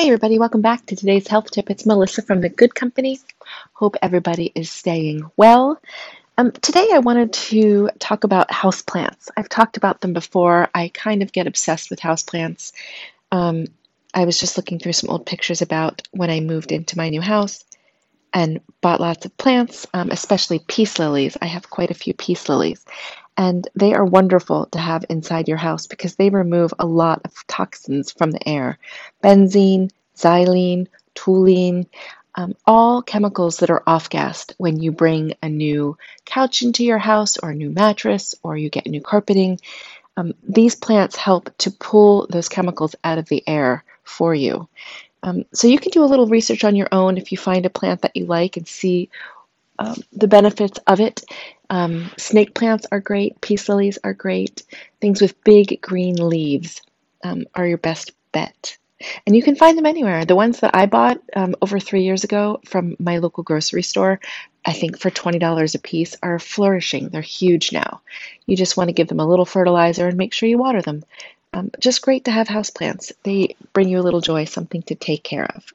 [0.00, 1.68] Hey, everybody, welcome back to today's health tip.
[1.68, 3.20] It's Melissa from The Good Company.
[3.74, 5.78] Hope everybody is staying well.
[6.38, 9.28] Um, today, I wanted to talk about houseplants.
[9.36, 10.70] I've talked about them before.
[10.74, 12.72] I kind of get obsessed with houseplants.
[13.30, 13.66] Um,
[14.14, 17.20] I was just looking through some old pictures about when I moved into my new
[17.20, 17.62] house
[18.32, 21.36] and bought lots of plants, um, especially peace lilies.
[21.42, 22.82] I have quite a few peace lilies.
[23.40, 27.46] And they are wonderful to have inside your house because they remove a lot of
[27.46, 28.78] toxins from the air
[29.24, 31.86] benzene, xylene, toluene,
[32.34, 36.98] um, all chemicals that are off gassed when you bring a new couch into your
[36.98, 39.58] house or a new mattress or you get new carpeting.
[40.18, 44.68] Um, these plants help to pull those chemicals out of the air for you.
[45.22, 47.70] Um, so you can do a little research on your own if you find a
[47.70, 49.08] plant that you like and see
[49.78, 51.24] um, the benefits of it.
[51.70, 54.64] Um, snake plants are great, peace lilies are great.
[55.00, 56.82] Things with big green leaves
[57.22, 58.76] um, are your best bet.
[59.26, 60.24] And you can find them anywhere.
[60.24, 64.20] The ones that I bought um, over three years ago from my local grocery store,
[64.66, 67.08] I think for $20 a piece, are flourishing.
[67.08, 68.02] They're huge now.
[68.44, 71.04] You just want to give them a little fertilizer and make sure you water them.
[71.54, 73.12] Um, just great to have houseplants.
[73.22, 75.72] They bring you a little joy, something to take care of.